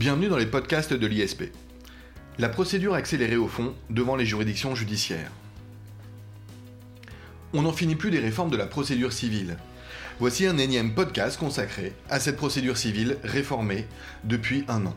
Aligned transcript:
Bienvenue 0.00 0.28
dans 0.28 0.38
les 0.38 0.46
podcasts 0.46 0.94
de 0.94 1.06
l'ISP. 1.06 1.52
La 2.38 2.48
procédure 2.48 2.94
accélérée 2.94 3.36
au 3.36 3.48
fond 3.48 3.74
devant 3.90 4.16
les 4.16 4.24
juridictions 4.24 4.74
judiciaires. 4.74 5.30
On 7.52 7.60
n'en 7.60 7.72
finit 7.74 7.96
plus 7.96 8.10
des 8.10 8.18
réformes 8.18 8.48
de 8.48 8.56
la 8.56 8.66
procédure 8.66 9.12
civile. 9.12 9.58
Voici 10.18 10.46
un 10.46 10.56
énième 10.56 10.94
podcast 10.94 11.38
consacré 11.38 11.92
à 12.08 12.18
cette 12.18 12.38
procédure 12.38 12.78
civile 12.78 13.18
réformée 13.24 13.84
depuis 14.24 14.64
un 14.68 14.86
an. 14.86 14.96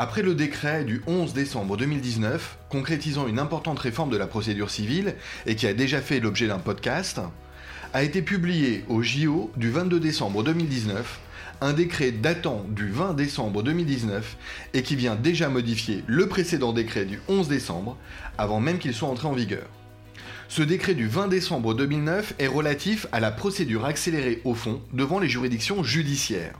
Après 0.00 0.22
le 0.22 0.34
décret 0.34 0.82
du 0.82 1.00
11 1.06 1.32
décembre 1.32 1.76
2019, 1.76 2.58
concrétisant 2.70 3.28
une 3.28 3.38
importante 3.38 3.78
réforme 3.78 4.10
de 4.10 4.16
la 4.16 4.26
procédure 4.26 4.70
civile 4.70 5.14
et 5.46 5.54
qui 5.54 5.68
a 5.68 5.74
déjà 5.74 6.00
fait 6.00 6.18
l'objet 6.18 6.48
d'un 6.48 6.58
podcast, 6.58 7.20
a 7.92 8.02
été 8.02 8.20
publié 8.20 8.84
au 8.88 9.00
JO 9.00 9.52
du 9.56 9.70
22 9.70 10.00
décembre 10.00 10.42
2019 10.42 11.20
un 11.62 11.72
décret 11.72 12.10
datant 12.10 12.66
du 12.68 12.88
20 12.88 13.14
décembre 13.14 13.62
2019 13.62 14.36
et 14.74 14.82
qui 14.82 14.96
vient 14.96 15.14
déjà 15.14 15.48
modifier 15.48 16.02
le 16.08 16.26
précédent 16.26 16.72
décret 16.72 17.04
du 17.04 17.20
11 17.28 17.46
décembre 17.46 17.96
avant 18.36 18.58
même 18.58 18.78
qu'il 18.78 18.92
soit 18.92 19.08
entré 19.08 19.28
en 19.28 19.32
vigueur. 19.32 19.68
Ce 20.48 20.60
décret 20.60 20.94
du 20.94 21.06
20 21.06 21.28
décembre 21.28 21.74
2009 21.74 22.34
est 22.40 22.48
relatif 22.48 23.06
à 23.12 23.20
la 23.20 23.30
procédure 23.30 23.84
accélérée 23.84 24.42
au 24.44 24.54
fond 24.54 24.82
devant 24.92 25.20
les 25.20 25.28
juridictions 25.28 25.84
judiciaires. 25.84 26.58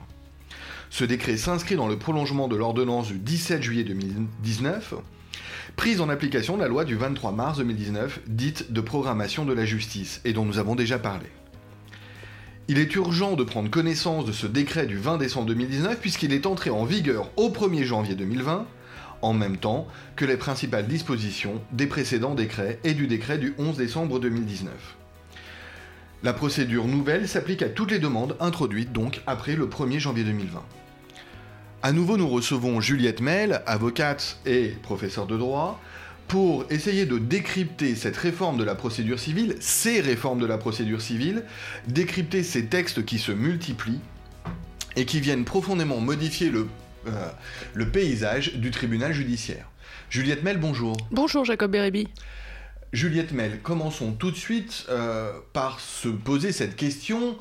Ce 0.89 1.03
décret 1.03 1.37
s'inscrit 1.37 1.75
dans 1.75 1.89
le 1.89 1.99
prolongement 1.99 2.47
de 2.47 2.55
l'ordonnance 2.55 3.09
du 3.09 3.19
17 3.19 3.61
juillet 3.61 3.85
2019, 3.85 4.95
prise 5.75 6.01
en 6.01 6.11
application 6.11 6.57
de 6.57 6.63
la 6.63 6.69
loi 6.69 6.85
du 6.85 6.95
23 6.95 7.33
mars 7.33 7.59
2019, 7.59 8.21
dite 8.29 8.73
de 8.73 8.81
programmation 8.81 9.45
de 9.45 9.53
la 9.53 9.65
justice, 9.65 10.21
et 10.25 10.33
dont 10.33 10.45
nous 10.45 10.59
avons 10.59 10.77
déjà 10.77 11.01
parlé. 11.01 11.27
Il 12.69 12.79
est 12.79 12.95
urgent 12.95 13.35
de 13.35 13.43
prendre 13.43 13.69
connaissance 13.69 14.25
de 14.25 14.31
ce 14.31 14.47
décret 14.47 14.87
du 14.87 14.97
20 14.97 15.19
décembre 15.19 15.49
2019 15.49 15.99
puisqu'il 15.99 16.33
est 16.33 16.47
entré 16.47 16.71
en 16.71 16.85
vigueur 16.85 17.29
au 17.37 17.51
1er 17.51 17.83
janvier 17.83 18.15
2020, 18.15 18.67
en 19.21 19.33
même 19.33 19.57
temps 19.57 19.89
que 20.15 20.25
les 20.25 20.37
principales 20.37 20.87
dispositions 20.87 21.61
des 21.73 21.87
précédents 21.87 22.37
décrets 22.37 22.79
et 22.85 22.95
du 22.95 23.09
décret 23.09 23.39
du 23.39 23.55
11 23.59 23.77
décembre 23.77 24.21
2019. 24.21 24.73
La 26.23 26.33
procédure 26.33 26.87
nouvelle 26.87 27.27
s'applique 27.27 27.63
à 27.63 27.69
toutes 27.69 27.91
les 27.91 27.99
demandes 27.99 28.37
introduites 28.39 28.93
donc 28.93 29.23
après 29.27 29.57
le 29.57 29.67
1er 29.67 29.99
janvier 29.99 30.23
2020. 30.23 30.63
À 31.83 31.91
nouveau, 31.91 32.17
nous 32.17 32.29
recevons 32.29 32.81
Juliette 32.81 33.21
Mel, 33.21 33.61
avocate 33.67 34.39
et 34.47 34.69
professeure 34.85 35.27
de 35.27 35.37
droit, 35.37 35.81
pour 36.33 36.65
essayer 36.71 37.05
de 37.05 37.19
décrypter 37.19 37.95
cette 37.95 38.17
réforme 38.17 38.57
de 38.57 38.65
la 38.65 38.75
procédure 38.75 39.21
civile, 39.21 39.55
ces 39.61 40.01
réformes 40.01 40.41
de 40.41 40.47
la 40.47 40.57
procédure 40.57 41.03
civile, 41.03 41.43
décrypter 41.89 42.43
ces 42.43 42.65
textes 42.65 43.05
qui 43.05 43.19
se 43.19 43.33
multiplient 43.33 44.01
et 44.97 45.05
qui 45.05 45.21
viennent 45.21 45.45
profondément 45.45 46.01
modifier 46.01 46.49
le, 46.49 46.69
euh, 47.07 47.29
le 47.75 47.87
paysage 47.91 48.55
du 48.55 48.71
tribunal 48.71 49.13
judiciaire. 49.13 49.69
Juliette 50.09 50.43
Mel, 50.43 50.57
bonjour. 50.57 50.97
Bonjour 51.11 51.45
Jacob 51.45 51.71
Bérébi. 51.71 52.09
Juliette 52.95 53.33
Mel, 53.33 53.61
commençons 53.61 54.13
tout 54.13 54.31
de 54.31 54.37
suite 54.37 54.87
euh, 54.89 55.33
par 55.53 55.81
se 55.81 56.09
poser 56.09 56.53
cette 56.53 56.77
question. 56.77 57.37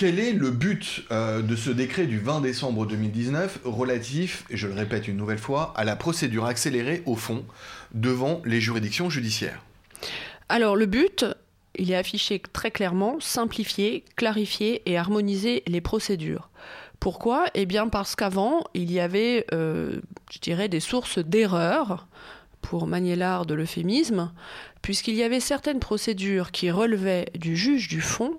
Quel 0.00 0.18
est 0.18 0.32
le 0.32 0.50
but 0.50 1.02
euh, 1.10 1.42
de 1.42 1.54
ce 1.54 1.68
décret 1.68 2.06
du 2.06 2.18
20 2.18 2.40
décembre 2.40 2.86
2019 2.86 3.58
relatif, 3.64 4.46
et 4.48 4.56
je 4.56 4.66
le 4.66 4.72
répète 4.72 5.08
une 5.08 5.18
nouvelle 5.18 5.36
fois, 5.36 5.74
à 5.76 5.84
la 5.84 5.94
procédure 5.94 6.46
accélérée 6.46 7.02
au 7.04 7.16
fond 7.16 7.44
devant 7.92 8.40
les 8.46 8.62
juridictions 8.62 9.10
judiciaires? 9.10 9.62
Alors 10.48 10.74
le 10.74 10.86
but, 10.86 11.26
il 11.74 11.90
est 11.90 11.96
affiché 11.96 12.40
très 12.54 12.70
clairement, 12.70 13.20
simplifier, 13.20 14.02
clarifier 14.16 14.80
et 14.86 14.96
harmoniser 14.96 15.62
les 15.66 15.82
procédures. 15.82 16.48
Pourquoi? 16.98 17.48
Eh 17.52 17.66
bien 17.66 17.88
parce 17.88 18.16
qu'avant, 18.16 18.64
il 18.72 18.90
y 18.90 19.00
avait, 19.00 19.44
euh, 19.52 20.00
je 20.32 20.38
dirais, 20.38 20.70
des 20.70 20.80
sources 20.80 21.18
d'erreurs, 21.18 22.08
pour 22.62 22.86
manier 22.86 23.16
l'art 23.16 23.44
de 23.44 23.52
l'euphémisme, 23.52 24.32
puisqu'il 24.80 25.14
y 25.14 25.22
avait 25.22 25.40
certaines 25.40 25.78
procédures 25.78 26.52
qui 26.52 26.70
relevaient 26.70 27.26
du 27.38 27.54
juge 27.54 27.88
du 27.88 28.00
fond, 28.00 28.38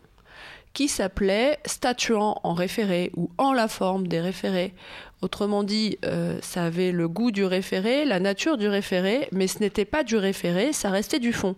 qui 0.74 0.88
s'appelait 0.88 1.60
statuant 1.66 2.40
en 2.44 2.54
référé 2.54 3.12
ou 3.16 3.30
en 3.38 3.54
la 3.54 3.68
forme 3.68 4.08
des 4.08 4.22
référés. 4.22 4.74
Autrement 5.22 5.64
dit, 5.64 5.98
euh, 6.06 6.40
ça 6.42 6.66
avait 6.66 6.92
le 6.92 7.08
goût 7.08 7.32
du 7.32 7.44
référé, 7.44 8.06
la 8.06 8.20
nature 8.20 8.58
du 8.58 8.68
référé, 8.68 9.28
mais 9.32 9.48
ce 9.48 9.60
n'était 9.60 9.86
pas 9.86 10.04
du 10.04 10.18
référé, 10.18 10.74
ça 10.74 10.90
restait 10.90 11.20
du 11.20 11.34
fond. 11.34 11.56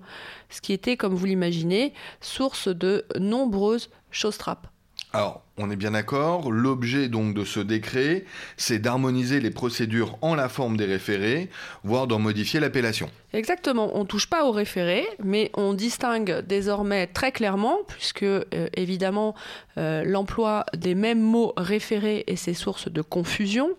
Ce 0.49 0.61
qui 0.61 0.73
était, 0.73 0.97
comme 0.97 1.13
vous 1.13 1.25
l'imaginez, 1.25 1.93
source 2.19 2.67
de 2.67 3.05
nombreuses 3.17 3.89
choses 4.11 4.37
trappes. 4.37 4.67
Alors, 5.15 5.43
on 5.59 5.69
est 5.69 5.75
bien 5.75 5.91
d'accord, 5.91 6.51
l'objet 6.51 7.07
donc 7.07 7.35
de 7.35 7.43
ce 7.43 7.59
décret, 7.59 8.25
c'est 8.57 8.79
d'harmoniser 8.79 9.39
les 9.39 9.51
procédures 9.51 10.17
en 10.23 10.33
la 10.33 10.49
forme 10.49 10.75
des 10.75 10.85
référés, 10.85 11.51
voire 11.83 12.07
d'en 12.07 12.17
modifier 12.17 12.59
l'appellation. 12.59 13.11
Exactement, 13.31 13.91
on 13.93 13.99
ne 13.99 14.05
touche 14.05 14.27
pas 14.27 14.43
aux 14.43 14.51
référés, 14.51 15.05
mais 15.23 15.51
on 15.53 15.75
distingue 15.75 16.39
désormais 16.47 17.05
très 17.05 17.31
clairement, 17.31 17.77
puisque 17.87 18.23
euh, 18.23 18.43
évidemment 18.73 19.35
euh, 19.77 20.03
l'emploi 20.03 20.65
des 20.75 20.95
mêmes 20.95 21.21
mots 21.21 21.53
référés 21.57 22.23
et 22.25 22.35
ses 22.35 22.55
sources 22.55 22.91
de 22.91 23.03
confusion. 23.03 23.69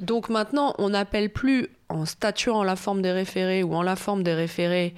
Donc 0.00 0.28
maintenant, 0.28 0.74
on 0.78 0.90
n'appelle 0.90 1.30
plus 1.30 1.68
en 1.88 2.04
statuant 2.04 2.58
en 2.58 2.64
la 2.64 2.74
forme 2.74 3.00
des 3.00 3.12
référés 3.12 3.62
ou 3.62 3.76
en 3.76 3.82
la 3.82 3.94
forme 3.94 4.24
des 4.24 4.34
référés 4.34 4.96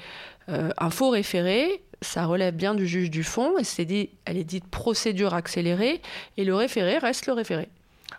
euh, 0.48 0.70
un 0.78 0.90
faux 0.90 1.10
référé, 1.10 1.82
ça 2.02 2.26
relève 2.26 2.54
bien 2.54 2.74
du 2.74 2.86
juge 2.86 3.10
du 3.10 3.24
fond, 3.24 3.58
et 3.58 3.64
c'est 3.64 3.84
dit, 3.84 4.10
elle 4.24 4.36
est 4.36 4.44
dite 4.44 4.66
procédure 4.66 5.34
accélérée, 5.34 6.00
et 6.36 6.44
le 6.44 6.54
référé 6.54 6.98
reste 6.98 7.26
le 7.26 7.32
référé. 7.32 7.68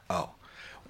Alors, 0.09 0.35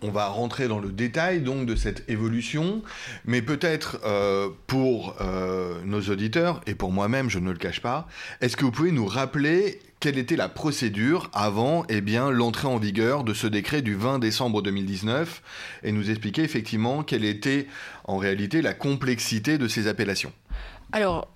on 0.03 0.09
va 0.09 0.27
rentrer 0.27 0.67
dans 0.67 0.79
le 0.79 0.89
détail 0.89 1.41
donc 1.41 1.65
de 1.65 1.75
cette 1.75 2.09
évolution, 2.09 2.81
mais 3.25 3.41
peut-être 3.41 3.99
euh, 4.03 4.49
pour 4.65 5.15
euh, 5.21 5.79
nos 5.85 6.01
auditeurs 6.01 6.61
et 6.65 6.73
pour 6.73 6.91
moi-même, 6.91 7.29
je 7.29 7.39
ne 7.39 7.51
le 7.51 7.57
cache 7.57 7.81
pas, 7.81 8.07
est-ce 8.41 8.57
que 8.57 8.65
vous 8.65 8.71
pouvez 8.71 8.91
nous 8.91 9.05
rappeler 9.05 9.79
quelle 9.99 10.17
était 10.17 10.35
la 10.35 10.49
procédure 10.49 11.29
avant 11.31 11.85
eh 11.87 12.01
bien 12.01 12.31
l'entrée 12.31 12.67
en 12.67 12.77
vigueur 12.77 13.23
de 13.23 13.35
ce 13.35 13.45
décret 13.45 13.83
du 13.83 13.93
20 13.93 14.17
décembre 14.17 14.63
2019 14.63 15.43
et 15.83 15.91
nous 15.91 16.09
expliquer 16.09 16.41
effectivement 16.41 17.03
quelle 17.03 17.23
était 17.23 17.67
en 18.05 18.17
réalité 18.17 18.63
la 18.63 18.73
complexité 18.73 19.59
de 19.59 19.67
ces 19.67 19.87
appellations? 19.87 20.33
Alors, 20.91 21.27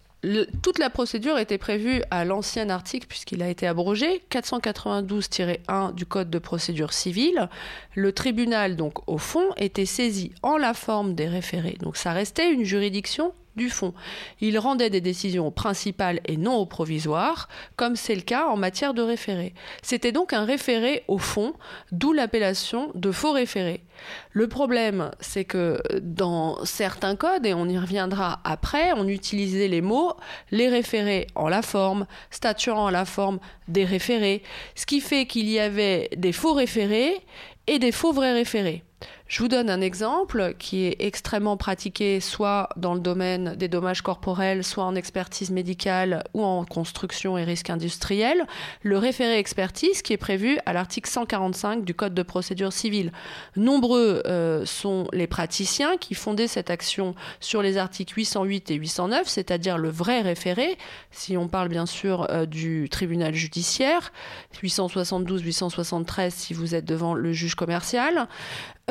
toute 0.61 0.79
la 0.79 0.89
procédure 0.89 1.37
était 1.37 1.57
prévue 1.57 2.01
à 2.11 2.25
l'ancien 2.25 2.69
article 2.69 3.07
puisqu'il 3.07 3.41
a 3.43 3.49
été 3.49 3.67
abrogé, 3.67 4.21
492-1 4.31 5.93
du 5.93 6.05
Code 6.05 6.29
de 6.29 6.39
procédure 6.39 6.93
civile. 6.93 7.49
Le 7.95 8.11
tribunal, 8.11 8.75
donc 8.75 9.07
au 9.07 9.17
fond, 9.17 9.47
était 9.57 9.85
saisi 9.85 10.31
en 10.41 10.57
la 10.57 10.73
forme 10.73 11.15
des 11.15 11.27
référés. 11.27 11.77
Donc 11.81 11.97
ça 11.97 12.13
restait 12.13 12.51
une 12.51 12.63
juridiction 12.63 13.33
du 13.55 13.69
fond. 13.69 13.93
Il 14.41 14.57
rendait 14.59 14.89
des 14.89 15.01
décisions 15.01 15.51
principales 15.51 16.19
et 16.25 16.37
non 16.37 16.55
au 16.55 16.65
provisoire, 16.65 17.47
comme 17.75 17.95
c'est 17.95 18.15
le 18.15 18.21
cas 18.21 18.47
en 18.47 18.57
matière 18.57 18.93
de 18.93 19.01
référé. 19.01 19.53
C'était 19.81 20.11
donc 20.11 20.33
un 20.33 20.45
référé 20.45 21.03
au 21.07 21.17
fond, 21.17 21.53
d'où 21.91 22.13
l'appellation 22.13 22.91
de 22.95 23.11
faux 23.11 23.31
référé. 23.31 23.81
Le 24.31 24.47
problème, 24.47 25.11
c'est 25.19 25.45
que 25.45 25.81
dans 26.01 26.63
certains 26.65 27.15
codes, 27.15 27.45
et 27.45 27.53
on 27.53 27.67
y 27.67 27.77
reviendra 27.77 28.41
après, 28.43 28.91
on 28.93 29.07
utilisait 29.07 29.67
les 29.67 29.81
mots 29.81 30.13
les 30.51 30.67
référés 30.67 31.27
en 31.35 31.47
la 31.47 31.61
forme, 31.61 32.05
statuant 32.29 32.77
en 32.77 32.89
la 32.89 33.05
forme 33.05 33.39
des 33.67 33.85
référés, 33.85 34.43
ce 34.75 34.85
qui 34.85 35.01
fait 35.01 35.25
qu'il 35.25 35.49
y 35.49 35.59
avait 35.59 36.09
des 36.17 36.31
faux 36.31 36.53
référés 36.53 37.21
et 37.67 37.79
des 37.79 37.91
faux 37.91 38.11
vrais 38.11 38.33
référés. 38.33 38.83
Je 39.27 39.41
vous 39.41 39.47
donne 39.47 39.71
un 39.71 39.81
exemple 39.81 40.53
qui 40.59 40.85
est 40.85 40.97
extrêmement 40.99 41.57
pratiqué 41.57 42.19
soit 42.19 42.69
dans 42.77 42.93
le 42.93 42.99
domaine 42.99 43.55
des 43.55 43.67
dommages 43.67 44.03
corporels, 44.03 44.63
soit 44.63 44.83
en 44.83 44.93
expertise 44.93 45.49
médicale 45.49 46.23
ou 46.35 46.43
en 46.43 46.63
construction 46.63 47.35
et 47.35 47.43
risques 47.43 47.71
industriels, 47.71 48.45
le 48.83 48.99
référé 48.99 49.39
expertise 49.39 50.03
qui 50.03 50.13
est 50.13 50.17
prévu 50.17 50.59
à 50.67 50.73
l'article 50.73 51.09
145 51.09 51.83
du 51.83 51.95
Code 51.95 52.13
de 52.13 52.21
procédure 52.21 52.71
civile. 52.71 53.11
Nombreux 53.55 54.21
euh, 54.27 54.63
sont 54.63 55.07
les 55.11 55.25
praticiens 55.25 55.97
qui 55.97 56.13
fondaient 56.13 56.47
cette 56.47 56.69
action 56.69 57.15
sur 57.39 57.63
les 57.63 57.77
articles 57.77 58.13
808 58.15 58.69
et 58.69 58.75
809, 58.75 59.27
c'est-à-dire 59.27 59.79
le 59.79 59.89
vrai 59.89 60.21
référé, 60.21 60.77
si 61.09 61.35
on 61.35 61.47
parle 61.47 61.69
bien 61.69 61.87
sûr 61.87 62.27
euh, 62.29 62.45
du 62.45 62.89
tribunal 62.91 63.33
judiciaire, 63.33 64.13
872, 64.61 65.41
873 65.41 66.31
si 66.31 66.53
vous 66.53 66.75
êtes 66.75 66.85
devant 66.85 67.15
le 67.15 67.33
juge 67.33 67.55
commercial. 67.55 68.27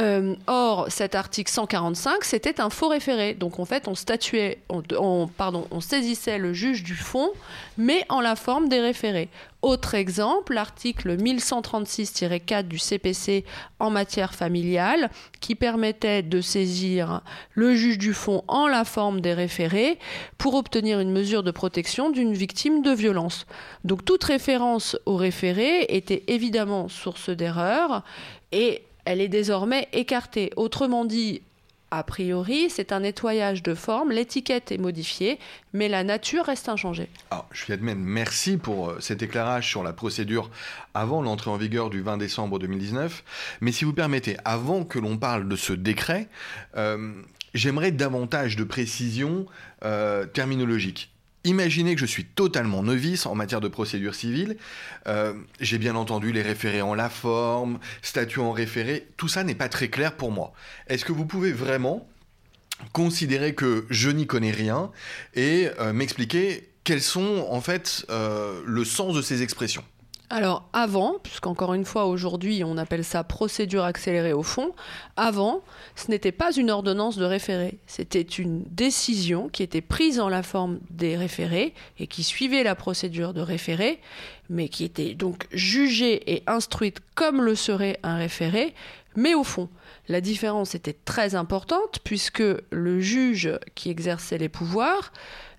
Euh, 0.00 0.35
or, 0.49 0.87
cet 0.88 1.14
article 1.14 1.52
145, 1.52 2.25
c'était 2.25 2.61
un 2.61 2.69
faux 2.69 2.88
référé. 2.88 3.35
Donc, 3.35 3.61
en 3.61 3.64
fait, 3.64 3.87
on 3.87 3.94
statuait, 3.94 4.58
on, 4.69 5.29
pardon, 5.29 5.69
on 5.70 5.81
saisissait 5.81 6.38
le 6.38 6.52
juge 6.52 6.82
du 6.82 6.96
fond, 6.96 7.31
mais 7.79 8.05
en 8.08 8.20
la 8.20 8.35
forme 8.35 8.69
des 8.69 8.81
référés. 8.81 9.29
Autre 9.62 9.94
exemple, 9.94 10.55
l'article 10.55 11.17
1136-4 11.17 12.64
du 12.64 12.79
CPC 12.79 13.44
en 13.79 13.91
matière 13.91 14.35
familiale, 14.35 15.11
qui 15.41 15.55
permettait 15.55 16.23
de 16.23 16.41
saisir 16.41 17.20
le 17.52 17.76
juge 17.76 17.99
du 17.99 18.14
fond 18.14 18.43
en 18.49 18.67
la 18.67 18.85
forme 18.85 19.20
des 19.20 19.32
référés 19.32 20.00
pour 20.38 20.55
obtenir 20.55 20.99
une 20.99 21.12
mesure 21.12 21.44
de 21.44 21.52
protection 21.52 22.11
d'une 22.11 22.35
victime 22.35 22.82
de 22.82 22.91
violence. 22.91 23.46
Donc, 23.85 24.05
toute 24.05 24.25
référence 24.25 24.99
au 25.06 25.14
référé 25.14 25.87
était 25.88 26.25
évidemment 26.26 26.88
source 26.88 27.31
d'erreur 27.31 28.02
et 28.50 28.82
elle 29.05 29.21
est 29.21 29.29
désormais 29.29 29.89
écartée. 29.93 30.51
Autrement 30.56 31.05
dit, 31.05 31.43
a 31.91 32.03
priori, 32.03 32.71
c'est 32.71 32.91
un 32.91 33.01
nettoyage 33.01 33.62
de 33.62 33.75
forme, 33.75 34.11
l'étiquette 34.11 34.73
est 34.73 34.79
modifiée, 34.79 35.39
mais 35.73 35.89
la 35.89 36.03
nature 36.03 36.45
reste 36.45 36.69
inchangée. 36.69 37.09
Alors, 37.31 37.47
je 37.53 37.62
suis 37.62 37.73
admettre, 37.73 38.01
merci 38.01 38.56
pour 38.56 38.91
euh, 38.91 39.01
cet 39.01 39.23
éclairage 39.23 39.69
sur 39.69 39.85
la 39.85 39.93
procédure 39.93 40.51
avant 40.93 41.23
l'entrée 41.23 41.51
en 41.51 41.56
vigueur 41.56 41.91
du 41.91 42.01
20 42.01 42.17
décembre 42.17 42.59
2019. 42.59 43.23
Mais 43.61 43.71
si 43.71 43.85
vous 43.85 43.93
permettez, 43.93 44.37
avant 44.45 44.85
que 44.85 44.99
l'on 44.99 45.19
parle 45.19 45.49
de 45.49 45.55
ce 45.55 45.73
décret, 45.73 46.27
euh, 46.77 47.12
j'aimerais 47.55 47.93
davantage 47.93 48.56
de 48.56 48.65
précision 48.65 49.47
euh, 49.85 50.27
terminologique. 50.27 51.14
Imaginez 51.44 51.94
que 51.94 52.00
je 52.00 52.06
suis 52.06 52.25
totalement 52.25 52.82
novice 52.82 53.26
en 53.26 53.35
matière 53.35 53.61
de 53.61 53.69
procédure 53.69 54.14
civile. 54.14 54.56
Euh, 55.06 55.35
j'ai 55.61 55.76
bien 55.76 55.94
entendu 55.94 56.32
les 56.32 56.41
référés 56.41 56.81
en 56.81 56.94
la 56.94 57.11
forme, 57.11 57.79
statut 58.00 58.41
en 58.41 58.50
référé. 58.50 59.08
Tout 59.19 59.29
ça 59.29 59.44
n'est 59.44 59.55
pas 59.55 59.69
très 59.69 59.88
clair 59.88 60.17
pour 60.17 60.32
moi. 60.32 60.55
Est-ce 60.87 61.05
que 61.05 61.12
vous 61.12 61.26
pouvez 61.26 61.52
vraiment 61.52 62.08
considérer 62.93 63.55
que 63.55 63.87
je 63.91 64.08
n'y 64.08 64.26
connais 64.26 64.52
rien 64.52 64.91
et 65.35 65.69
euh, 65.81 65.93
m'expliquer 65.93 66.70
quels 66.82 67.02
sont 67.02 67.46
en 67.50 67.61
fait 67.61 68.06
euh, 68.08 68.62
le 68.64 68.85
sens 68.85 69.14
de 69.14 69.20
ces 69.20 69.43
expressions? 69.43 69.85
Alors 70.31 70.69
avant, 70.73 71.19
puisqu'encore 71.23 71.75
une 71.75 71.85
fois 71.85 72.06
aujourd'hui 72.06 72.65
on 72.65 72.79
appelle 72.79 73.05
ça 73.05 73.23
procédure 73.25 73.85
accélérée 73.85 74.32
au 74.32 74.43
fond, 74.43 74.73
avant 75.17 75.62
ce 75.97 76.11
n'était 76.11 76.32
pas 76.32 76.50
une 76.53 76.71
ordonnance 76.71 77.17
de 77.19 77.25
référé, 77.25 77.79
c'était 77.87 78.23
une 78.23 78.65
décision 78.65 79.49
qui 79.49 79.62
était 79.62 79.82
prise 79.82 80.19
en 80.19 80.29
la 80.29 80.43
forme 80.43 80.81
des 80.91 81.17
référés 81.17 81.75
et 81.99 82.06
qui 82.06 82.23
suivait 82.23 82.62
la 82.62 82.75
procédure 82.75 83.35
de 83.35 83.43
référé, 83.43 84.00
mais 84.49 84.69
qui 84.69 84.85
était 84.85 85.15
donc 85.15 85.47
jugée 85.53 86.35
et 86.35 86.43
instruite 86.47 87.00
comme 87.15 87.43
le 87.43 87.55
serait 87.55 87.99
un 88.03 88.17
référé, 88.17 88.75
mais 89.17 89.35
au 89.35 89.44
fond. 89.44 89.69
La 90.09 90.20
différence 90.20 90.75
était 90.75 90.97
très 91.05 91.35
importante 91.35 92.00
puisque 92.03 92.43
le 92.70 93.00
juge 93.00 93.50
qui 93.75 93.91
exerçait 93.91 94.38
les 94.38 94.49
pouvoirs 94.49 95.12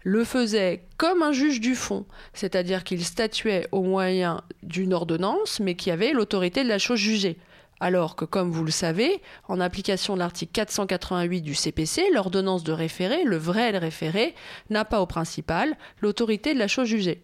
le 0.06 0.24
faisait 0.24 0.84
comme 0.98 1.24
un 1.24 1.32
juge 1.32 1.60
du 1.60 1.74
fond, 1.74 2.06
c'est-à-dire 2.34 2.84
qu'il 2.84 3.04
statuait 3.04 3.68
au 3.72 3.82
moyen 3.82 4.42
d'une 4.62 4.94
ordonnance, 4.94 5.60
mais 5.60 5.74
qui 5.74 5.90
avait 5.90 6.14
l'autorité 6.14 6.64
de 6.64 6.70
la 6.70 6.78
chose 6.78 7.00
jugée. 7.00 7.38
Alors 7.80 8.16
que, 8.16 8.24
comme 8.24 8.52
vous 8.52 8.64
le 8.64 8.72
savez, 8.72 9.20
en 9.48 9.60
application 9.60 10.14
de 10.14 10.20
l'article 10.20 10.52
488 10.54 11.42
du 11.42 11.56
CPC, 11.56 12.04
l'ordonnance 12.14 12.64
de 12.64 12.72
référé, 12.72 13.24
le 13.26 13.38
vrai 13.38 13.72
référé, 13.72 14.36
n'a 14.70 14.86
pas 14.86 15.02
au 15.02 15.08
principal 15.08 15.76
l'autorité 16.02 16.54
de 16.54 16.60
la 16.60 16.68
chose 16.68 16.88
jugée. 16.88 17.24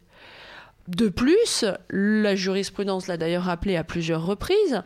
De 0.87 1.09
plus, 1.09 1.63
la 1.89 2.35
jurisprudence 2.35 3.07
l'a 3.07 3.17
d'ailleurs 3.17 3.43
rappelé 3.43 3.75
à 3.75 3.83
plusieurs 3.83 4.25
reprises, 4.25 4.81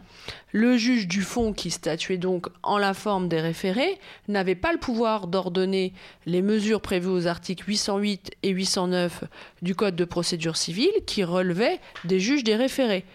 le 0.52 0.78
juge 0.78 1.08
du 1.08 1.22
fond 1.22 1.54
qui 1.54 1.72
statuait 1.72 2.18
donc 2.18 2.48
en 2.64 2.78
la 2.78 2.94
forme 2.94 3.30
des 3.30 3.40
référés 3.40 3.98
n'avait 4.28 4.56
pas 4.56 4.74
le 4.74 4.78
pouvoir 4.78 5.28
d'ordonner 5.28 5.94
les 6.26 6.42
mesures 6.42 6.82
prévues 6.82 7.10
aux 7.10 7.28
articles 7.28 7.64
808 7.68 8.32
et 8.44 8.50
809 8.50 9.24
du 9.62 9.74
Code 9.74 9.96
de 9.96 10.06
procédure 10.06 10.58
civile 10.58 10.92
qui 11.06 11.24
relevaient 11.24 11.80
des 12.04 12.20
juges 12.20 12.44
des 12.44 12.56
référés. 12.56 13.06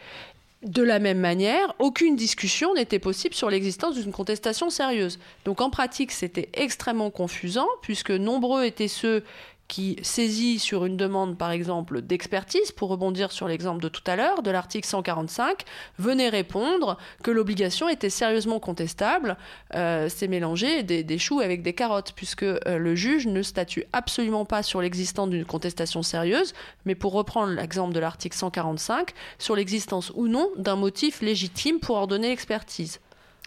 De 0.63 0.83
la 0.83 0.99
même 0.99 1.21
manière, 1.21 1.75
aucune 1.79 2.17
discussion 2.17 2.75
n'était 2.75 2.99
possible 2.99 3.35
sur 3.35 3.49
l'existence 3.49 3.95
d'une 3.95 4.13
contestation 4.13 4.69
sérieuse. 4.69 5.19
Donc 5.47 5.63
en 5.63 5.71
pratique, 5.71 6.13
c'était 6.13 6.51
extrêmement 6.53 7.11
confusant, 7.11 7.69
puisque 7.81 8.11
nombreux 8.11 8.65
étaient 8.65 8.89
ceux 8.89 9.25
qui 9.71 9.97
saisit 10.03 10.59
sur 10.59 10.85
une 10.85 10.97
demande, 10.97 11.39
par 11.39 11.53
exemple, 11.53 12.03
d'expertise, 12.03 12.73
pour 12.73 12.89
rebondir 12.89 13.31
sur 13.31 13.47
l'exemple 13.47 13.81
de 13.81 13.89
tout 13.89 14.03
à 14.05 14.17
l'heure, 14.17 14.43
de 14.43 14.51
l'article 14.51 14.87
145, 14.87 15.63
venait 15.97 16.29
répondre 16.29 16.99
que 17.23 17.31
l'obligation 17.31 17.89
était 17.89 18.11
sérieusement 18.11 18.59
contestable. 18.59 19.37
Euh, 19.77 20.09
c'est 20.09 20.27
mélanger 20.27 20.83
des, 20.83 21.19
choux 21.19 21.39
avec 21.39 21.63
des 21.63 21.73
carottes, 21.73 22.15
puisque 22.17 22.43
euh, 22.43 22.59
le 22.67 22.97
juge 22.97 23.29
ne 23.29 23.43
statue 23.43 23.85
absolument 23.93 24.45
pas 24.45 24.65
sur 24.65 24.83
l'existence 24.83 25.31
d'une 25.31 25.45
contestation 25.45 26.03
sérieuse, 26.03 26.53
mais 26.85 26.97
pour 26.97 27.13
reprendre 27.13 27.53
l'exemple 27.53 27.95
de 27.95 28.01
l'article 28.01 28.37
145, 28.37 29.13
sur 29.39 29.55
l'existence 29.55 30.11
ou 30.17 30.27
non 30.27 30.51
d'un 30.57 30.75
motif 30.75 31.21
légitime 31.23 31.79
pour 31.79 31.95
ordonner 31.95 32.33
expertise. 32.33 32.99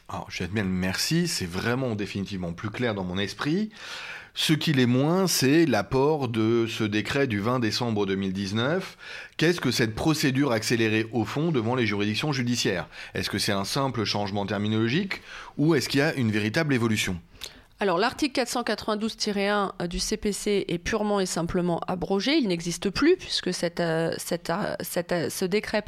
Alors, 0.07 0.27
je 0.29 0.45
vais 0.45 0.63
merci, 0.63 1.27
c'est 1.27 1.45
vraiment 1.45 1.95
définitivement 1.95 2.53
plus 2.53 2.69
clair 2.69 2.95
dans 2.95 3.03
mon 3.03 3.17
esprit. 3.17 3.71
Ce 4.35 4.53
qu'il 4.53 4.79
est 4.79 4.87
moins, 4.87 5.27
c'est 5.27 5.67
l'apport 5.67 6.27
de 6.27 6.65
ce 6.67 6.83
décret 6.83 7.27
du 7.27 7.39
20 7.39 7.59
décembre 7.59 8.07
2019. 8.07 8.97
Qu'est-ce 9.37 9.61
que 9.61 9.69
cette 9.69 9.93
procédure 9.93 10.51
accélérée 10.51 11.05
au 11.11 11.23
fond 11.23 11.51
devant 11.51 11.75
les 11.75 11.85
juridictions 11.85 12.33
judiciaires? 12.33 12.87
Est-ce 13.13 13.29
que 13.29 13.37
c'est 13.37 13.51
un 13.51 13.63
simple 13.63 14.05
changement 14.05 14.47
terminologique 14.47 15.21
ou 15.57 15.75
est-ce 15.75 15.87
qu'il 15.87 15.99
y 15.99 16.03
a 16.03 16.15
une 16.15 16.31
véritable 16.31 16.73
évolution? 16.73 17.21
Alors 17.83 17.97
l'article 17.97 18.39
492-1 18.39 19.71
euh, 19.81 19.87
du 19.87 19.99
CPC 19.99 20.63
est 20.69 20.77
purement 20.77 21.19
et 21.19 21.25
simplement 21.25 21.81
abrogé, 21.85 22.37
il 22.37 22.47
n'existe 22.47 22.89
plus 22.89 23.17
puisque 23.17 23.49
euh, 23.49 23.51
euh, 23.81 25.29
ce 25.29 25.45
décret 25.45 25.83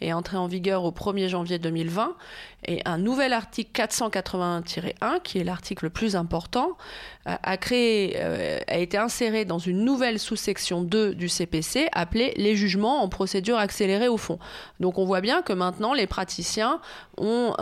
est 0.00 0.12
entré 0.12 0.36
en 0.36 0.48
vigueur 0.48 0.82
au 0.82 0.90
1er 0.90 1.28
janvier 1.28 1.60
2020 1.60 2.16
et 2.66 2.82
un 2.86 2.98
nouvel 2.98 3.32
article 3.32 3.70
481-1 3.72 5.22
qui 5.22 5.38
est 5.38 5.44
l'article 5.44 5.84
le 5.84 5.90
plus 5.90 6.16
important 6.16 6.76
a, 7.24 7.54
été 7.54 8.96
inséré 8.96 9.44
dans 9.44 9.58
une 9.58 9.84
nouvelle 9.84 10.18
sous-section 10.18 10.82
2 10.82 11.14
du 11.14 11.28
CPC 11.28 11.88
appelée 11.92 12.32
les 12.36 12.56
jugements 12.56 13.02
en 13.02 13.08
procédure 13.08 13.58
accélérée 13.58 14.08
au 14.08 14.16
fond. 14.16 14.38
Donc 14.80 14.98
on 14.98 15.04
voit 15.04 15.20
bien 15.20 15.42
que 15.42 15.52
maintenant 15.52 15.92
les 15.92 16.06
praticiens 16.06 16.80
ont 17.18 17.54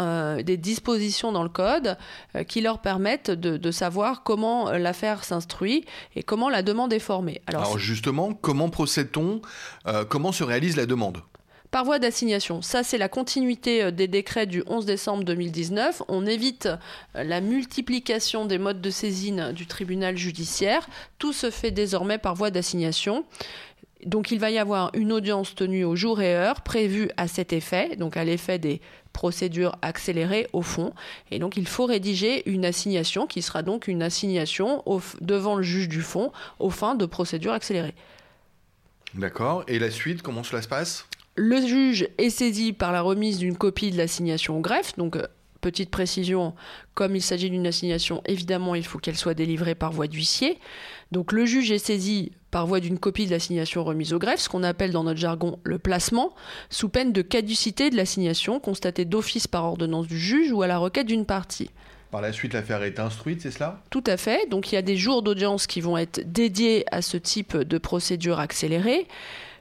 des 0.43 0.57
dispositions 0.57 1.33
dans 1.33 1.43
le 1.43 1.49
code 1.49 1.99
qui 2.47 2.61
leur 2.61 2.79
permettent 2.79 3.33
de 3.33 3.66
savoir 3.71 4.23
comment 4.23 4.69
euh, 4.69 4.79
l'affaire 4.79 5.25
s'instruit 5.25 5.85
et 6.15 6.23
comment 6.23 6.49
la 6.49 6.63
demande 6.63 6.93
est 6.93 6.99
formée. 6.99 7.41
Alors, 7.47 7.79
justement, 7.79 8.33
comment 8.33 8.69
procède-t-on 8.69 9.41
euh, 9.87 10.05
Comment 10.05 10.33
se 10.33 10.45
réalise 10.45 10.77
la 10.77 10.87
demande? 10.87 11.23
Par 11.71 11.85
voie 11.85 11.99
d'assignation. 11.99 12.63
Ça, 12.63 12.83
c'est 12.83 12.99
la 12.99 13.09
continuité 13.09 13.83
euh, 13.83 13.91
des 13.91 14.09
décrets 14.09 14.47
du 14.47 14.63
11 14.67 14.87
décembre 14.87 15.25
2019. 15.25 16.03
On 16.09 16.27
évite 16.27 16.69
la 17.15 17.41
multiplication 17.41 18.47
des 18.47 18.59
modes 18.59 18.81
de 18.81 18.91
saisine 18.91 19.53
du 19.53 19.67
tribunal 19.67 20.17
judiciaire. 20.17 20.89
Tout 21.19 21.33
se 21.33 21.51
fait 21.51 21.71
désormais 21.71 22.19
par 22.19 22.35
voie 22.35 22.51
d'assignation. 22.51 23.25
Donc 24.05 24.31
il 24.31 24.39
va 24.39 24.51
y 24.51 24.59
avoir 24.59 24.91
une 24.95 25.13
audience 25.13 25.55
tenue 25.55 25.85
au 25.85 25.97
jour 25.97 26.21
et 26.21 26.35
heure 26.35 26.61
prévue 26.61 27.11
à 27.17 27.29
cet 27.29 27.53
effet, 27.53 27.97
donc 27.97 28.17
à 28.17 28.25
l'effet 28.25 28.59
des 28.59 28.81
procédures 29.17 29.77
accélérées 29.81 30.47
au 30.53 30.61
fond. 30.61 30.93
Et 31.31 31.39
donc 31.39 31.57
il 31.57 31.67
faut 31.67 31.87
rédiger 31.87 32.47
une 32.49 32.67
assignation 32.67 33.27
qui 33.27 33.41
sera 33.41 33.63
donc 33.63 33.89
une 33.89 34.03
assignation 34.03 34.85
devant 35.23 35.57
le 35.57 35.63
juge 35.63 35.89
du 35.89 36.03
fond 36.03 36.33
aux 36.59 36.69
fins 36.69 36.95
de 36.95 37.07
procédures 37.07 37.55
accélérées. 37.55 37.95
D'accord. 39.15 39.65
Et 39.69 39.79
la 39.79 39.91
suite, 39.91 40.21
comment 40.21 40.43
cela 40.43 40.61
se 40.61 40.69
passe? 40.69 41.07
Le 41.35 41.67
juge 41.67 42.09
est 42.19 42.29
saisi 42.29 42.75
par 42.75 42.93
la 42.93 43.01
remise 43.01 43.39
d'une 43.39 43.57
copie 43.57 43.91
de 43.91 43.97
l'assignation 43.97 44.59
au 44.59 44.61
greffe, 44.61 44.95
donc 44.99 45.17
euh, 45.17 45.27
petite 45.63 45.91
précision, 45.91 46.55
comme 46.93 47.17
il 47.17 47.23
s'agit 47.23 47.49
d'une 47.49 47.67
assignation, 47.67 48.23
évidemment, 48.27 48.75
il 48.75 48.85
faut 48.85 48.99
qu'elle 48.99 49.17
soit 49.17 49.35
délivrée 49.35 49.75
par 49.75 49.93
voie 49.93 50.09
d'huissier. 50.09 50.59
Donc 51.11 51.33
le 51.33 51.47
juge 51.47 51.71
est 51.71 51.79
saisi 51.79 52.33
par 52.57 52.67
voie 52.67 52.81
d'une 52.81 52.99
copie 52.99 53.27
de 53.27 53.33
l'assignation 53.33 53.85
remise 53.85 54.15
au 54.15 54.19
greffe, 54.19 54.41
ce 54.41 54.49
qu'on 54.49 54.63
appelle 54.63 54.91
dans 54.91 55.05
notre 55.05 55.21
jargon 55.21 55.59
le 55.63 55.79
placement, 55.79 56.35
sous 56.71 56.89
peine 56.89 57.13
de 57.13 57.21
caducité 57.21 57.91
de 57.91 57.97
l'assignation 57.97 58.61
constatée 58.61 59.05
d'office 59.05 59.47
par 59.47 59.67
ordonnance 59.67 60.07
du 60.07 60.19
juge 60.19 60.53
ou 60.53 60.63
à 60.63 60.67
la 60.67 60.79
requête 60.79 61.07
d'une 61.07 61.27
partie. 61.27 61.69
Par 62.11 62.23
la 62.23 62.33
suite, 62.33 62.55
l'affaire 62.55 62.83
est 62.83 62.99
instruite, 62.99 63.43
c'est 63.43 63.51
cela? 63.51 63.83
Tout 63.91 64.05
à 64.07 64.17
fait. 64.17 64.49
Donc 64.49 64.73
il 64.73 64.77
y 64.77 64.79
a 64.79 64.83
des 64.83 64.97
jours 64.97 65.21
d'audience 65.21 65.67
qui 65.67 65.83
vont 65.83 65.99
être 65.99 66.23
dédiés 66.33 66.87
à 66.91 67.03
ce 67.03 67.19
type 67.19 67.59
de 67.59 67.77
procédure 67.77 68.41
accélérée. 68.41 69.07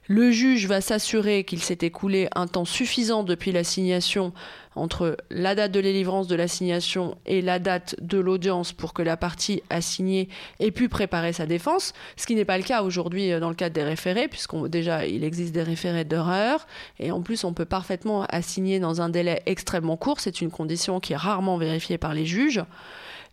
Le 0.08 0.30
juge 0.30 0.68
va 0.68 0.82
s'assurer 0.82 1.44
qu'il 1.44 1.64
s'est 1.64 1.80
écoulé 1.82 2.28
un 2.36 2.46
temps 2.46 2.66
suffisant 2.66 3.24
depuis 3.24 3.52
l'assignation 3.52 4.34
entre 4.76 5.18
la 5.32 5.56
date 5.56 5.72
de 5.72 5.82
délivrance 5.82 6.28
de 6.28 6.36
l'assignation 6.36 7.18
et 7.26 7.42
la 7.42 7.58
date 7.58 7.96
de 8.02 8.20
l'audience 8.20 8.72
pour 8.72 8.94
que 8.94 9.02
la 9.02 9.18
partie 9.18 9.64
assignée 9.72 10.30
ait 10.60 10.70
pu 10.70 10.90
préparer 10.90 11.34
sa 11.34 11.48
défense, 11.48 11.94
ce 12.18 12.28
qui 12.28 12.36
n'est 12.36 12.46
pas 12.46 12.58
le 12.58 12.64
cas 12.64 12.84
aujourd'hui 12.84 13.32
euh, 13.32 13.40
dans 13.40 13.50
le 13.50 13.56
cadre 13.56 13.74
des 13.74 13.84
référés, 13.84 14.28
puisqu'on 14.28 14.68
déjà 14.68 15.08
il 15.08 15.24
existe 15.24 15.54
des 15.54 15.64
référés 15.64 16.04
d'heure 16.04 16.68
et 17.00 17.10
en 17.12 17.22
plus 17.22 17.44
on 17.44 17.54
peut 17.54 17.66
parfaitement 17.66 18.26
assigner 18.26 18.80
dans 18.80 19.02
un 19.02 19.10
délai 19.10 19.42
extrêmement 19.48 19.98
court, 19.98 20.20
c'est 20.20 20.42
une 20.42 20.52
condition 20.52 21.00
qui 21.00 21.14
est 21.14 21.18
rarement 21.18 21.58
vérifiée 21.58 21.98
par 21.98 22.14
les 22.14 22.26
juges. 22.26 22.64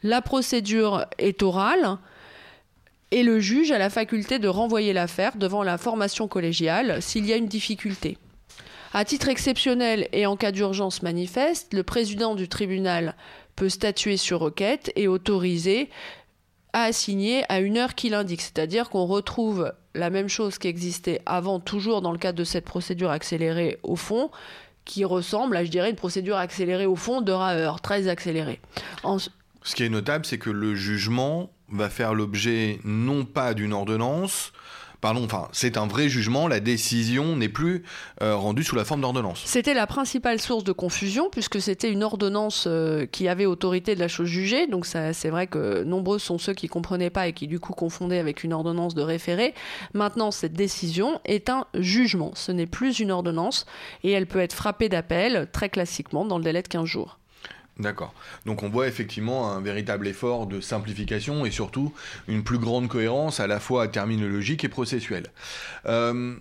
La 0.02 0.22
procédure 0.22 1.06
est 1.18 1.42
orale, 1.42 1.98
et 3.12 3.22
le 3.22 3.38
juge 3.38 3.70
a 3.70 3.78
la 3.78 3.90
faculté 3.90 4.38
de 4.38 4.48
renvoyer 4.48 4.92
l'affaire 4.92 5.36
devant 5.36 5.62
la 5.62 5.78
formation 5.78 6.26
collégiale 6.26 7.00
s'il 7.00 7.26
y 7.26 7.32
a 7.32 7.36
une 7.36 7.46
difficulté. 7.46 8.18
À 8.94 9.04
titre 9.04 9.28
exceptionnel 9.28 10.08
et 10.12 10.26
en 10.26 10.36
cas 10.36 10.50
d'urgence 10.50 11.02
manifeste, 11.02 11.72
le 11.72 11.82
président 11.82 12.34
du 12.34 12.48
tribunal 12.48 13.14
peut 13.54 13.68
statuer 13.68 14.16
sur 14.16 14.40
requête 14.40 14.90
et 14.96 15.08
autoriser 15.08 15.90
à 16.72 16.84
assigner 16.84 17.44
à 17.50 17.60
une 17.60 17.76
heure 17.76 17.94
qu'il 17.94 18.14
indique, 18.14 18.40
c'est-à-dire 18.40 18.88
qu'on 18.88 19.04
retrouve 19.04 19.72
la 19.94 20.08
même 20.08 20.28
chose 20.28 20.56
qui 20.56 20.68
existait 20.68 21.20
avant, 21.26 21.60
toujours 21.60 22.00
dans 22.00 22.12
le 22.12 22.18
cadre 22.18 22.38
de 22.38 22.44
cette 22.44 22.64
procédure 22.64 23.10
accélérée 23.10 23.78
au 23.82 23.96
fond, 23.96 24.30
qui 24.86 25.04
ressemble 25.04 25.56
à, 25.56 25.64
je 25.64 25.70
dirais, 25.70 25.90
une 25.90 25.96
procédure 25.96 26.36
accélérée 26.36 26.86
au 26.86 26.96
fond 26.96 27.20
de 27.20 27.30
Raher, 27.30 27.72
très 27.82 28.08
accélérée. 28.08 28.58
Ce 29.64 29.74
qui 29.74 29.84
est 29.84 29.90
notable, 29.90 30.24
c'est 30.24 30.38
que 30.38 30.50
le 30.50 30.74
jugement 30.74 31.50
va 31.72 31.88
faire 31.88 32.14
l'objet 32.14 32.78
non 32.84 33.24
pas 33.24 33.54
d'une 33.54 33.72
ordonnance, 33.72 34.52
pardon, 35.02 35.24
enfin, 35.24 35.48
c'est 35.52 35.76
un 35.76 35.86
vrai 35.86 36.08
jugement, 36.08 36.48
la 36.48 36.60
décision 36.60 37.36
n'est 37.36 37.48
plus 37.48 37.82
euh, 38.22 38.36
rendue 38.36 38.62
sous 38.62 38.76
la 38.76 38.84
forme 38.84 39.02
d'ordonnance. 39.02 39.42
C'était 39.44 39.74
la 39.74 39.86
principale 39.86 40.40
source 40.40 40.64
de 40.64 40.72
confusion, 40.72 41.28
puisque 41.30 41.60
c'était 41.60 41.90
une 41.90 42.04
ordonnance 42.04 42.64
euh, 42.68 43.04
qui 43.04 43.28
avait 43.28 43.44
autorité 43.44 43.94
de 43.94 44.00
la 44.00 44.08
chose 44.08 44.28
jugée, 44.28 44.66
donc 44.68 44.86
c'est 44.86 45.28
vrai 45.28 45.48
que 45.48 45.82
nombreux 45.82 46.18
sont 46.18 46.38
ceux 46.38 46.54
qui 46.54 46.68
comprenaient 46.68 47.10
pas 47.10 47.26
et 47.26 47.32
qui 47.32 47.48
du 47.48 47.58
coup 47.58 47.72
confondaient 47.72 48.20
avec 48.20 48.44
une 48.44 48.52
ordonnance 48.52 48.94
de 48.94 49.02
référé. 49.02 49.54
Maintenant, 49.92 50.30
cette 50.30 50.54
décision 50.54 51.20
est 51.24 51.50
un 51.50 51.66
jugement, 51.74 52.30
ce 52.34 52.52
n'est 52.52 52.66
plus 52.66 53.00
une 53.00 53.10
ordonnance, 53.10 53.66
et 54.04 54.12
elle 54.12 54.26
peut 54.26 54.40
être 54.40 54.54
frappée 54.54 54.88
d'appel, 54.88 55.48
très 55.52 55.68
classiquement, 55.68 56.24
dans 56.24 56.38
le 56.38 56.44
délai 56.44 56.62
de 56.62 56.68
15 56.68 56.84
jours. 56.84 57.18
D'accord. 57.78 58.12
Donc 58.44 58.62
on 58.62 58.68
voit 58.68 58.86
effectivement 58.86 59.50
un 59.50 59.60
véritable 59.60 60.06
effort 60.06 60.46
de 60.46 60.60
simplification 60.60 61.46
et 61.46 61.50
surtout 61.50 61.92
une 62.28 62.44
plus 62.44 62.58
grande 62.58 62.88
cohérence 62.88 63.40
à 63.40 63.46
la 63.46 63.60
fois 63.60 63.88
terminologique 63.88 64.62
et 64.64 64.68
processuelle. 64.68 65.28
Euh, 65.86 66.34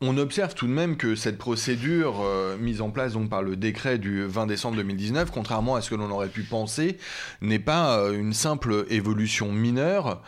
on 0.00 0.16
observe 0.16 0.54
tout 0.54 0.66
de 0.66 0.72
même 0.72 0.96
que 0.96 1.14
cette 1.14 1.36
procédure 1.36 2.22
euh, 2.22 2.56
mise 2.56 2.80
en 2.80 2.90
place 2.90 3.12
donc 3.12 3.28
par 3.28 3.42
le 3.42 3.56
décret 3.56 3.98
du 3.98 4.24
20 4.24 4.46
décembre 4.46 4.76
2019, 4.76 5.30
contrairement 5.30 5.74
à 5.74 5.82
ce 5.82 5.90
que 5.90 5.96
l'on 5.96 6.10
aurait 6.10 6.28
pu 6.28 6.42
penser, 6.42 6.96
n'est 7.42 7.58
pas 7.58 7.98
euh, 7.98 8.12
une 8.18 8.32
simple 8.32 8.86
évolution 8.88 9.52
mineure 9.52 10.22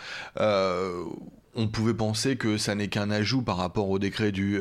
on 1.55 1.69
pouvait 1.69 1.93
penser 1.93 2.37
que 2.37 2.57
ça 2.57 2.75
n'est 2.75 2.89
qu'un 2.89 3.11
ajout 3.11 3.43
par 3.43 3.59
rapport 3.59 3.91
au 3.91 3.99
décret 3.99 4.33
du 4.33 4.61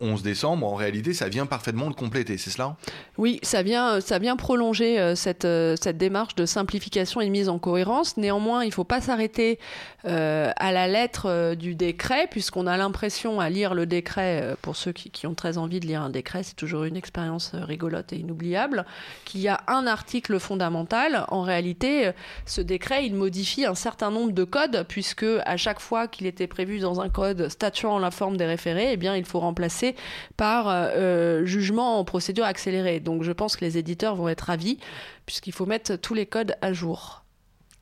11 0.00 0.20
euh, 0.20 0.22
décembre. 0.22 0.66
En 0.66 0.74
réalité, 0.74 1.14
ça 1.14 1.28
vient 1.28 1.46
parfaitement 1.46 1.86
le 1.86 1.94
compléter, 1.94 2.38
c'est 2.38 2.50
cela? 2.50 2.76
Oui, 3.18 3.38
ça 3.42 3.62
vient, 3.62 4.00
ça 4.00 4.18
vient 4.18 4.34
prolonger 4.34 4.98
euh, 4.98 5.14
cette, 5.14 5.44
euh, 5.44 5.76
cette 5.80 5.96
démarche 5.96 6.34
de 6.34 6.44
simplification 6.44 7.20
et 7.20 7.26
de 7.26 7.30
mise 7.30 7.48
en 7.48 7.60
cohérence. 7.60 8.16
Néanmoins, 8.16 8.64
il 8.64 8.68
ne 8.68 8.72
faut 8.72 8.84
pas 8.84 9.00
s'arrêter 9.00 9.58
à 10.06 10.70
la 10.70 10.86
lettre 10.86 11.54
du 11.54 11.74
décret, 11.74 12.28
puisqu'on 12.30 12.66
a 12.66 12.76
l'impression 12.76 13.40
à 13.40 13.48
lire 13.48 13.72
le 13.72 13.86
décret, 13.86 14.54
pour 14.60 14.76
ceux 14.76 14.92
qui, 14.92 15.26
ont 15.26 15.32
très 15.32 15.56
envie 15.56 15.80
de 15.80 15.86
lire 15.86 16.02
un 16.02 16.10
décret, 16.10 16.42
c'est 16.42 16.56
toujours 16.56 16.84
une 16.84 16.96
expérience 16.96 17.52
rigolote 17.54 18.12
et 18.12 18.16
inoubliable, 18.16 18.84
qu'il 19.24 19.40
y 19.40 19.48
a 19.48 19.62
un 19.66 19.86
article 19.86 20.38
fondamental. 20.38 21.24
En 21.28 21.40
réalité, 21.40 22.10
ce 22.44 22.60
décret, 22.60 23.06
il 23.06 23.14
modifie 23.14 23.64
un 23.64 23.74
certain 23.74 24.10
nombre 24.10 24.32
de 24.32 24.44
codes, 24.44 24.84
puisque 24.88 25.24
à 25.46 25.56
chaque 25.56 25.80
fois 25.80 26.06
qu'il 26.06 26.23
était 26.26 26.46
prévu 26.46 26.78
dans 26.78 27.00
un 27.00 27.08
code 27.08 27.48
statuant 27.48 27.98
la 27.98 28.10
forme 28.10 28.36
des 28.36 28.46
référés, 28.46 28.92
eh 28.92 28.96
bien, 28.96 29.16
il 29.16 29.24
faut 29.24 29.40
remplacer 29.40 29.94
par 30.36 30.66
euh, 30.68 31.44
jugement 31.44 31.98
en 31.98 32.04
procédure 32.04 32.44
accélérée. 32.44 33.00
Donc, 33.00 33.22
je 33.22 33.32
pense 33.32 33.56
que 33.56 33.64
les 33.64 33.78
éditeurs 33.78 34.16
vont 34.16 34.28
être 34.28 34.42
ravis, 34.42 34.78
puisqu'il 35.26 35.52
faut 35.52 35.66
mettre 35.66 35.96
tous 35.96 36.14
les 36.14 36.26
codes 36.26 36.56
à 36.60 36.72
jour. 36.72 37.22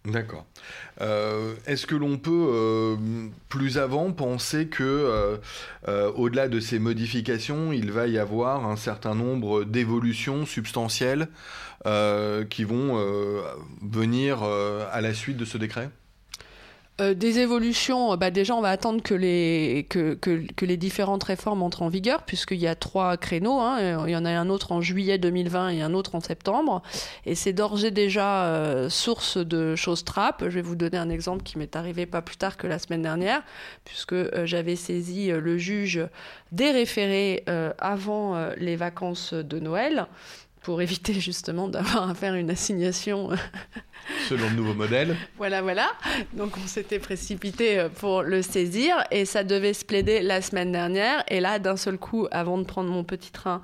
D'accord. 0.04 0.46
Euh, 1.00 1.54
est-ce 1.66 1.86
que 1.86 1.94
l'on 1.94 2.18
peut 2.18 2.48
euh, 2.52 2.96
plus 3.48 3.78
avant 3.78 4.10
penser 4.10 4.66
que, 4.66 5.38
au-delà 6.16 6.48
de 6.48 6.58
ces 6.58 6.80
modifications, 6.80 7.72
il 7.72 7.92
va 7.92 8.08
y 8.08 8.18
avoir 8.18 8.66
un 8.66 8.76
certain 8.76 9.14
nombre 9.14 9.64
d'évolutions 9.64 10.44
substantielles 10.44 11.28
qui 11.84 12.64
vont 12.64 13.00
venir 13.80 14.42
à 14.42 15.00
la 15.00 15.14
suite 15.14 15.36
de 15.36 15.44
ce 15.44 15.56
décret? 15.56 15.88
Euh, 17.02 17.14
des 17.14 17.40
évolutions, 17.40 18.16
bah 18.16 18.30
déjà 18.30 18.54
on 18.54 18.60
va 18.60 18.70
attendre 18.70 19.02
que 19.02 19.14
les, 19.14 20.76
différentes 20.76 21.24
réformes 21.24 21.62
entrent 21.62 21.82
en 21.82 21.88
vigueur, 21.88 22.22
puisqu'il 22.22 22.58
y 22.58 22.66
a 22.66 22.74
trois 22.74 23.16
créneaux. 23.16 23.60
Hein. 23.60 24.06
Il 24.06 24.12
y 24.12 24.16
en 24.16 24.24
a 24.24 24.30
un 24.30 24.48
autre 24.48 24.72
en 24.72 24.80
juillet 24.80 25.18
2020 25.18 25.70
et 25.70 25.82
un 25.82 25.94
autre 25.94 26.14
en 26.14 26.20
septembre. 26.20 26.82
Et 27.26 27.34
c'est 27.34 27.52
d'ores 27.52 27.90
déjà 27.90 28.44
euh, 28.46 28.88
source 28.88 29.36
de 29.36 29.74
choses 29.76 30.04
trappes. 30.04 30.44
Je 30.44 30.54
vais 30.54 30.62
vous 30.62 30.76
donner 30.76 30.98
un 30.98 31.10
exemple 31.10 31.42
qui 31.42 31.58
m'est 31.58 31.76
arrivé 31.76 32.06
pas 32.06 32.22
plus 32.22 32.36
tard 32.36 32.56
que 32.56 32.66
la 32.66 32.78
semaine 32.78 33.02
dernière, 33.02 33.42
puisque 33.84 34.12
euh, 34.12 34.46
j'avais 34.46 34.76
saisi 34.76 35.30
le 35.30 35.58
juge 35.58 36.00
des 36.52 36.70
référés 36.70 37.44
avant 37.78 38.36
les 38.58 38.76
vacances 38.76 39.32
de 39.32 39.58
Noël 39.58 40.06
pour 40.62 40.80
éviter 40.80 41.14
justement 41.14 41.68
d'avoir 41.68 42.10
à 42.10 42.14
faire 42.14 42.34
une 42.34 42.50
assignation. 42.50 43.30
Selon 44.28 44.48
le 44.50 44.56
nouveau 44.56 44.74
modèle. 44.74 45.16
Voilà, 45.36 45.62
voilà. 45.62 45.88
Donc 46.32 46.56
on 46.56 46.66
s'était 46.66 46.98
précipité 46.98 47.78
euh, 47.78 47.88
pour 47.88 48.22
le 48.22 48.42
saisir 48.42 48.96
et 49.10 49.24
ça 49.24 49.44
devait 49.44 49.74
se 49.74 49.84
plaider 49.84 50.22
la 50.22 50.42
semaine 50.42 50.72
dernière. 50.72 51.24
Et 51.28 51.40
là, 51.40 51.58
d'un 51.58 51.76
seul 51.76 51.98
coup, 51.98 52.26
avant 52.30 52.58
de 52.58 52.64
prendre 52.64 52.90
mon 52.90 53.04
petit 53.04 53.30
train 53.30 53.62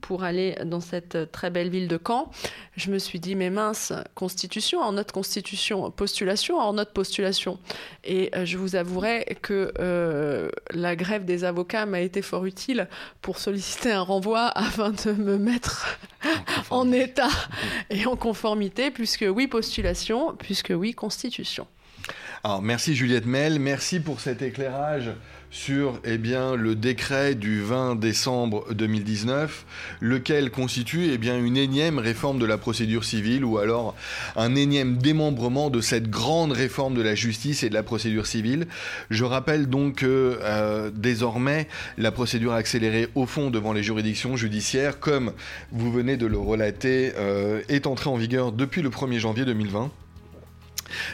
pour 0.00 0.22
aller 0.22 0.56
dans 0.64 0.80
cette 0.80 1.32
très 1.32 1.50
belle 1.50 1.68
ville 1.68 1.88
de 1.88 1.98
Caen, 2.04 2.30
je 2.76 2.90
me 2.90 2.98
suis 2.98 3.18
dit, 3.18 3.34
mais 3.34 3.50
mince, 3.50 3.92
constitution, 4.14 4.80
en 4.80 4.92
notre 4.92 5.12
constitution, 5.12 5.90
postulation, 5.90 6.58
en 6.58 6.74
notre 6.74 6.92
postulation. 6.92 7.58
Et 8.04 8.30
euh, 8.34 8.44
je 8.44 8.56
vous 8.58 8.76
avouerai 8.76 9.36
que 9.42 9.72
euh, 9.78 10.50
la 10.70 10.96
grève 10.96 11.24
des 11.24 11.44
avocats 11.44 11.86
m'a 11.86 12.00
été 12.00 12.22
fort 12.22 12.44
utile 12.44 12.88
pour 13.22 13.38
solliciter 13.38 13.92
un 13.92 14.02
renvoi 14.02 14.46
afin 14.54 14.90
de 14.90 15.12
me 15.12 15.38
mettre 15.38 15.98
en 16.70 16.92
état 16.92 17.30
et 17.90 18.06
en 18.06 18.16
conformité, 18.16 18.90
puisque 18.90 19.26
oui, 19.28 19.46
postulation, 19.46 20.34
puisque 20.36 20.72
oui, 20.76 20.94
constitution. 20.94 21.66
Alors, 22.44 22.62
merci 22.62 22.94
Juliette 22.94 23.26
Mel, 23.26 23.58
merci 23.58 23.98
pour 23.98 24.20
cet 24.20 24.42
éclairage 24.42 25.10
sur 25.50 26.00
eh 26.04 26.18
bien, 26.18 26.54
le 26.54 26.74
décret 26.74 27.34
du 27.34 27.62
20 27.62 27.96
décembre 27.96 28.66
2019, 28.74 29.64
lequel 30.00 30.50
constitue 30.50 31.08
eh 31.12 31.18
bien, 31.18 31.38
une 31.38 31.56
énième 31.56 31.98
réforme 31.98 32.38
de 32.38 32.44
la 32.44 32.58
procédure 32.58 33.04
civile 33.04 33.44
ou 33.44 33.58
alors 33.58 33.94
un 34.36 34.54
énième 34.54 34.98
démembrement 34.98 35.70
de 35.70 35.80
cette 35.80 36.10
grande 36.10 36.52
réforme 36.52 36.94
de 36.94 37.02
la 37.02 37.14
justice 37.14 37.62
et 37.62 37.68
de 37.70 37.74
la 37.74 37.82
procédure 37.82 38.26
civile. 38.26 38.66
Je 39.08 39.24
rappelle 39.24 39.68
donc 39.68 39.96
que 39.96 40.38
euh, 40.42 40.90
désormais 40.94 41.68
la 41.96 42.12
procédure 42.12 42.52
accélérée 42.52 43.08
au 43.14 43.24
fond 43.26 43.50
devant 43.50 43.72
les 43.72 43.82
juridictions 43.82 44.36
judiciaires, 44.36 45.00
comme 45.00 45.32
vous 45.72 45.90
venez 45.90 46.16
de 46.16 46.26
le 46.26 46.38
relater, 46.38 47.12
euh, 47.16 47.62
est 47.68 47.86
entrée 47.86 48.10
en 48.10 48.16
vigueur 48.16 48.52
depuis 48.52 48.82
le 48.82 48.90
1er 48.90 49.18
janvier 49.18 49.44
2020. 49.44 49.90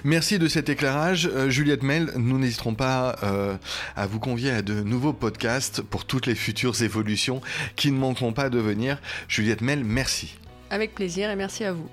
Merci 0.04 0.38
de 0.38 0.48
cet 0.48 0.68
éclairage. 0.68 1.28
Euh, 1.32 1.50
Juliette 1.50 1.82
Mel, 1.82 2.12
nous 2.16 2.38
n'hésiterons 2.38 2.74
pas 2.74 3.16
euh, 3.22 3.56
à 3.96 4.06
vous 4.06 4.18
convier 4.18 4.50
à 4.50 4.62
de 4.62 4.82
nouveaux 4.82 5.12
podcasts 5.12 5.82
pour 5.82 6.04
toutes 6.04 6.26
les 6.26 6.34
futures 6.34 6.82
évolutions 6.82 7.40
qui 7.76 7.92
ne 7.92 7.98
manqueront 7.98 8.32
pas 8.32 8.50
de 8.50 8.58
venir. 8.58 8.98
Juliette 9.28 9.60
Mel, 9.60 9.84
merci. 9.84 10.36
Avec 10.70 10.94
plaisir 10.94 11.30
et 11.30 11.36
merci 11.36 11.64
à 11.64 11.72
vous. 11.72 11.88